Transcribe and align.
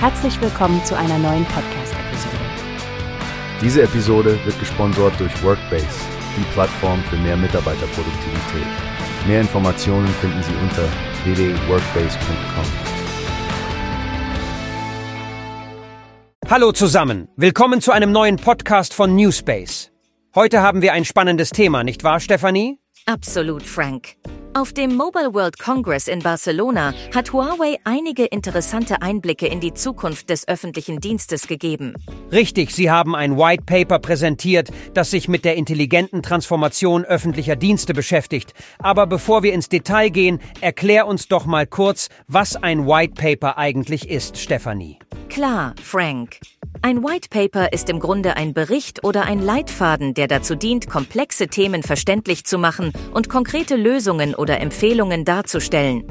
Herzlich 0.00 0.40
willkommen 0.40 0.84
zu 0.84 0.96
einer 0.96 1.18
neuen 1.18 1.44
Podcast-Episode. 1.46 2.36
Diese 3.60 3.82
Episode 3.82 4.38
wird 4.44 4.56
gesponsert 4.60 5.18
durch 5.18 5.42
Workbase, 5.42 5.88
die 6.36 6.44
Plattform 6.52 7.02
für 7.10 7.16
mehr 7.16 7.36
Mitarbeiterproduktivität. 7.36 8.66
Mehr 9.26 9.40
Informationen 9.40 10.06
finden 10.06 10.40
Sie 10.44 10.54
unter 10.62 10.84
www.workbase.com. 11.24 12.64
Hallo 16.48 16.70
zusammen, 16.70 17.26
willkommen 17.34 17.80
zu 17.80 17.90
einem 17.90 18.12
neuen 18.12 18.36
Podcast 18.36 18.94
von 18.94 19.16
Newspace. 19.16 19.90
Heute 20.32 20.62
haben 20.62 20.80
wir 20.80 20.92
ein 20.92 21.04
spannendes 21.04 21.50
Thema, 21.50 21.82
nicht 21.82 22.04
wahr, 22.04 22.20
Stefanie? 22.20 22.78
Absolut, 23.06 23.64
Frank. 23.64 24.14
Auf 24.54 24.72
dem 24.72 24.96
Mobile 24.96 25.34
World 25.34 25.58
Congress 25.58 26.08
in 26.08 26.20
Barcelona 26.20 26.92
hat 27.14 27.32
Huawei 27.32 27.76
einige 27.84 28.24
interessante 28.24 29.02
Einblicke 29.02 29.46
in 29.46 29.60
die 29.60 29.74
Zukunft 29.74 30.30
des 30.30 30.48
öffentlichen 30.48 31.00
Dienstes 31.00 31.46
gegeben. 31.46 31.94
Richtig, 32.32 32.74
Sie 32.74 32.90
haben 32.90 33.14
ein 33.14 33.36
White 33.36 33.64
Paper 33.64 33.98
präsentiert, 33.98 34.70
das 34.94 35.10
sich 35.10 35.28
mit 35.28 35.44
der 35.44 35.56
intelligenten 35.56 36.22
Transformation 36.22 37.04
öffentlicher 37.04 37.56
Dienste 37.56 37.94
beschäftigt. 37.94 38.54
Aber 38.78 39.06
bevor 39.06 39.42
wir 39.42 39.52
ins 39.52 39.68
Detail 39.68 40.08
gehen, 40.08 40.40
erklär 40.60 41.06
uns 41.06 41.28
doch 41.28 41.46
mal 41.46 41.66
kurz, 41.66 42.08
was 42.26 42.56
ein 42.56 42.86
White 42.86 43.14
Paper 43.14 43.58
eigentlich 43.58 44.08
ist, 44.08 44.38
Stefanie. 44.38 44.98
Klar, 45.28 45.74
Frank. 45.82 46.40
Ein 46.80 47.02
White 47.02 47.28
Paper 47.30 47.72
ist 47.72 47.90
im 47.90 47.98
Grunde 47.98 48.36
ein 48.36 48.54
Bericht 48.54 49.02
oder 49.02 49.24
ein 49.24 49.40
Leitfaden, 49.40 50.14
der 50.14 50.28
dazu 50.28 50.54
dient, 50.54 50.88
komplexe 50.88 51.48
Themen 51.48 51.82
verständlich 51.82 52.44
zu 52.44 52.56
machen 52.56 52.92
und 53.12 53.28
konkrete 53.28 53.74
Lösungen 53.74 54.34
oder 54.34 54.60
Empfehlungen 54.60 55.24
darzustellen. 55.24 56.04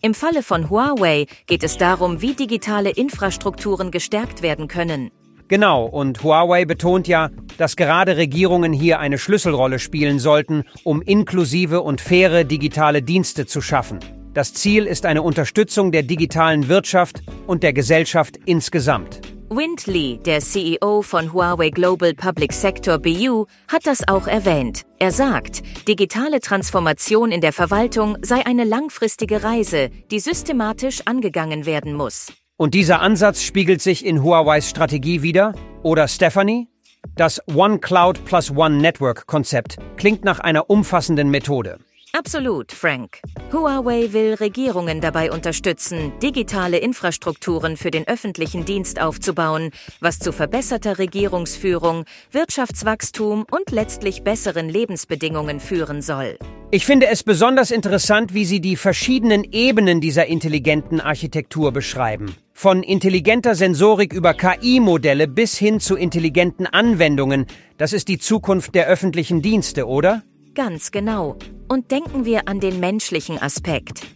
Im 0.00 0.14
Falle 0.14 0.42
von 0.42 0.70
Huawei 0.70 1.26
geht 1.46 1.62
es 1.62 1.76
darum, 1.76 2.22
wie 2.22 2.32
digitale 2.32 2.90
Infrastrukturen 2.90 3.90
gestärkt 3.90 4.40
werden 4.40 4.66
können. 4.66 5.10
Genau, 5.48 5.84
und 5.84 6.22
Huawei 6.22 6.64
betont 6.64 7.06
ja, 7.06 7.28
dass 7.58 7.76
gerade 7.76 8.16
Regierungen 8.16 8.72
hier 8.72 9.00
eine 9.00 9.18
Schlüsselrolle 9.18 9.78
spielen 9.78 10.18
sollten, 10.18 10.64
um 10.84 11.02
inklusive 11.02 11.82
und 11.82 12.00
faire 12.00 12.44
digitale 12.44 13.02
Dienste 13.02 13.44
zu 13.44 13.60
schaffen. 13.60 13.98
Das 14.32 14.54
Ziel 14.54 14.86
ist 14.86 15.04
eine 15.04 15.22
Unterstützung 15.22 15.92
der 15.92 16.02
digitalen 16.02 16.68
Wirtschaft 16.68 17.22
und 17.46 17.62
der 17.62 17.74
Gesellschaft 17.74 18.38
insgesamt. 18.46 19.20
Wind 19.56 19.86
Lee, 19.86 20.18
der 20.18 20.40
CEO 20.40 21.02
von 21.02 21.32
Huawei 21.32 21.70
Global 21.70 22.12
Public 22.12 22.52
Sector 22.52 22.98
BU, 22.98 23.46
hat 23.68 23.86
das 23.86 24.08
auch 24.08 24.26
erwähnt. 24.26 24.82
Er 24.98 25.12
sagt, 25.12 25.62
digitale 25.86 26.40
Transformation 26.40 27.30
in 27.30 27.40
der 27.40 27.52
Verwaltung 27.52 28.18
sei 28.22 28.44
eine 28.46 28.64
langfristige 28.64 29.44
Reise, 29.44 29.90
die 30.10 30.18
systematisch 30.18 31.02
angegangen 31.04 31.66
werden 31.66 31.94
muss. 31.94 32.32
Und 32.56 32.74
dieser 32.74 33.00
Ansatz 33.00 33.42
spiegelt 33.42 33.80
sich 33.80 34.04
in 34.04 34.24
Huaweis 34.24 34.68
Strategie 34.68 35.22
wieder? 35.22 35.54
Oder 35.84 36.08
Stephanie? 36.08 36.66
Das 37.14 37.40
One 37.54 37.78
Cloud 37.78 38.24
plus 38.24 38.50
One 38.50 38.78
Network 38.78 39.28
Konzept 39.28 39.76
klingt 39.96 40.24
nach 40.24 40.40
einer 40.40 40.68
umfassenden 40.68 41.30
Methode. 41.30 41.78
Absolut, 42.16 42.70
Frank. 42.70 43.18
Huawei 43.52 44.12
will 44.12 44.34
Regierungen 44.34 45.00
dabei 45.00 45.32
unterstützen, 45.32 46.12
digitale 46.22 46.78
Infrastrukturen 46.78 47.76
für 47.76 47.90
den 47.90 48.06
öffentlichen 48.06 48.64
Dienst 48.64 49.00
aufzubauen, 49.00 49.70
was 49.98 50.20
zu 50.20 50.30
verbesserter 50.30 50.98
Regierungsführung, 50.98 52.04
Wirtschaftswachstum 52.30 53.44
und 53.50 53.72
letztlich 53.72 54.22
besseren 54.22 54.68
Lebensbedingungen 54.68 55.58
führen 55.58 56.02
soll. 56.02 56.38
Ich 56.70 56.86
finde 56.86 57.08
es 57.08 57.24
besonders 57.24 57.72
interessant, 57.72 58.32
wie 58.32 58.44
Sie 58.44 58.60
die 58.60 58.76
verschiedenen 58.76 59.42
Ebenen 59.42 60.00
dieser 60.00 60.26
intelligenten 60.26 61.00
Architektur 61.00 61.72
beschreiben. 61.72 62.36
Von 62.52 62.84
intelligenter 62.84 63.56
Sensorik 63.56 64.12
über 64.12 64.34
KI-Modelle 64.34 65.26
bis 65.26 65.58
hin 65.58 65.80
zu 65.80 65.96
intelligenten 65.96 66.68
Anwendungen. 66.68 67.46
Das 67.76 67.92
ist 67.92 68.06
die 68.06 68.18
Zukunft 68.18 68.76
der 68.76 68.86
öffentlichen 68.86 69.42
Dienste, 69.42 69.88
oder? 69.88 70.22
Ganz 70.54 70.92
genau. 70.92 71.36
Und 71.74 71.90
denken 71.90 72.24
wir 72.24 72.46
an 72.46 72.60
den 72.60 72.78
menschlichen 72.78 73.36
Aspekt. 73.42 74.06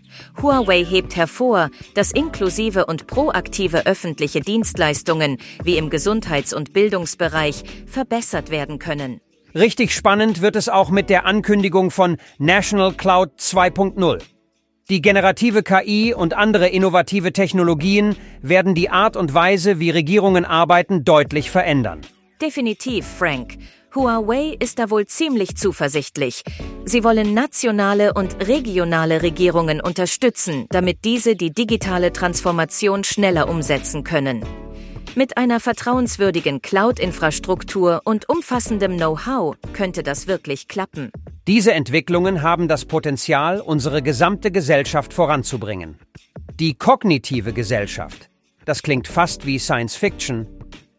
Huawei 0.40 0.84
hebt 0.84 1.16
hervor, 1.16 1.70
dass 1.94 2.12
inklusive 2.12 2.86
und 2.86 3.08
proaktive 3.08 3.84
öffentliche 3.84 4.40
Dienstleistungen 4.40 5.38
wie 5.64 5.76
im 5.76 5.90
Gesundheits- 5.90 6.54
und 6.54 6.72
Bildungsbereich 6.72 7.64
verbessert 7.84 8.50
werden 8.50 8.78
können. 8.78 9.20
Richtig 9.56 9.92
spannend 9.92 10.40
wird 10.40 10.54
es 10.54 10.68
auch 10.68 10.90
mit 10.90 11.10
der 11.10 11.26
Ankündigung 11.26 11.90
von 11.90 12.18
National 12.38 12.92
Cloud 12.92 13.30
2.0. 13.40 14.22
Die 14.88 15.02
generative 15.02 15.64
KI 15.64 16.14
und 16.14 16.34
andere 16.34 16.68
innovative 16.68 17.32
Technologien 17.32 18.14
werden 18.40 18.76
die 18.76 18.88
Art 18.88 19.16
und 19.16 19.34
Weise, 19.34 19.80
wie 19.80 19.90
Regierungen 19.90 20.44
arbeiten, 20.44 21.02
deutlich 21.02 21.50
verändern. 21.50 22.02
Definitiv, 22.40 23.04
Frank. 23.04 23.58
Huawei 23.98 24.54
ist 24.60 24.78
da 24.78 24.90
wohl 24.90 25.06
ziemlich 25.06 25.56
zuversichtlich. 25.56 26.44
Sie 26.84 27.02
wollen 27.02 27.34
nationale 27.34 28.14
und 28.14 28.46
regionale 28.46 29.22
Regierungen 29.22 29.80
unterstützen, 29.80 30.66
damit 30.70 31.04
diese 31.04 31.34
die 31.34 31.52
digitale 31.52 32.12
Transformation 32.12 33.02
schneller 33.02 33.48
umsetzen 33.48 34.04
können. 34.04 34.44
Mit 35.16 35.36
einer 35.36 35.58
vertrauenswürdigen 35.58 36.62
Cloud-Infrastruktur 36.62 38.02
und 38.04 38.28
umfassendem 38.28 38.96
Know-how 38.96 39.56
könnte 39.72 40.04
das 40.04 40.28
wirklich 40.28 40.68
klappen. 40.68 41.10
Diese 41.48 41.72
Entwicklungen 41.72 42.42
haben 42.42 42.68
das 42.68 42.84
Potenzial, 42.84 43.60
unsere 43.60 44.00
gesamte 44.00 44.52
Gesellschaft 44.52 45.12
voranzubringen. 45.12 45.98
Die 46.60 46.74
kognitive 46.74 47.52
Gesellschaft. 47.52 48.30
Das 48.64 48.82
klingt 48.82 49.08
fast 49.08 49.44
wie 49.44 49.58
Science 49.58 49.96
Fiction, 49.96 50.46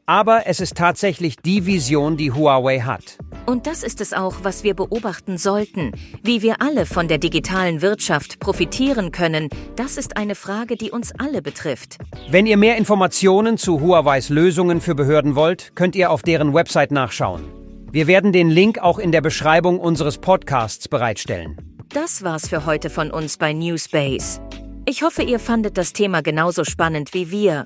aber 0.09 0.47
es 0.47 0.59
ist 0.59 0.75
tatsächlich 0.75 1.35
die 1.35 1.67
Vision, 1.67 2.17
die 2.17 2.31
Huawei 2.31 2.79
hat. 2.79 3.19
Und 3.45 3.67
das 3.67 3.83
ist 3.83 4.01
es 4.01 4.11
auch, 4.11 4.37
was 4.41 4.63
wir 4.63 4.73
beobachten 4.73 5.37
sollten. 5.37 5.91
Wie 6.23 6.41
wir 6.41 6.63
alle 6.63 6.87
von 6.87 7.07
der 7.07 7.19
digitalen 7.19 7.83
Wirtschaft 7.83 8.39
profitieren 8.39 9.11
können, 9.11 9.49
das 9.75 9.97
ist 9.97 10.17
eine 10.17 10.33
Frage, 10.33 10.77
die 10.77 10.89
uns 10.89 11.11
alle 11.19 11.43
betrifft. 11.43 11.97
Wenn 12.27 12.47
ihr 12.47 12.57
mehr 12.57 12.77
Informationen 12.77 13.59
zu 13.59 13.81
Huaweis 13.81 14.29
Lösungen 14.29 14.81
für 14.81 14.95
Behörden 14.95 15.35
wollt, 15.35 15.75
könnt 15.75 15.95
ihr 15.95 16.09
auf 16.09 16.23
deren 16.23 16.55
Website 16.55 16.89
nachschauen. 16.91 17.43
Wir 17.91 18.07
werden 18.07 18.31
den 18.31 18.49
Link 18.49 18.79
auch 18.79 18.97
in 18.97 19.11
der 19.11 19.21
Beschreibung 19.21 19.79
unseres 19.79 20.17
Podcasts 20.17 20.87
bereitstellen. 20.87 21.55
Das 21.89 22.23
war's 22.23 22.49
für 22.49 22.65
heute 22.65 22.89
von 22.89 23.11
uns 23.11 23.37
bei 23.37 23.53
Newspace. 23.53 24.41
Ich 24.87 25.03
hoffe, 25.03 25.21
ihr 25.21 25.37
fandet 25.37 25.77
das 25.77 25.93
Thema 25.93 26.23
genauso 26.23 26.63
spannend 26.63 27.13
wie 27.13 27.29
wir. 27.29 27.63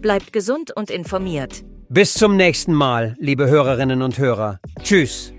Bleibt 0.00 0.32
gesund 0.32 0.72
und 0.76 0.90
informiert. 0.90 1.62
Bis 1.88 2.14
zum 2.14 2.36
nächsten 2.36 2.74
Mal, 2.74 3.14
liebe 3.20 3.46
Hörerinnen 3.46 4.02
und 4.02 4.18
Hörer. 4.18 4.58
Tschüss. 4.82 5.32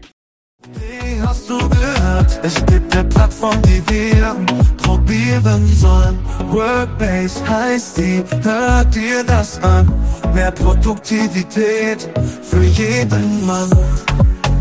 Wie 0.75 1.21
hast 1.21 1.49
du 1.49 1.57
gehört? 1.57 2.39
Es 2.41 2.65
gibt 2.65 2.95
eine 2.95 3.03
Plattform, 3.09 3.61
die 3.63 3.83
wir 3.89 4.33
probieren 4.77 5.67
sollen. 5.67 6.17
Workbase 6.49 7.45
heißt 7.49 7.97
die, 7.97 8.23
hört 8.43 8.95
dir 8.95 9.25
das 9.25 9.61
an. 9.61 9.91
Mehr 10.33 10.51
Produktivität 10.51 12.09
für 12.43 12.63
jeden 12.63 13.45
Mann. 13.45 13.69